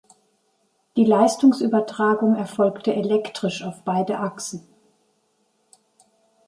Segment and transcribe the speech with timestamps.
[0.97, 4.67] Die Leistungsübertragung erfolgte elektrisch auf beide Achsen.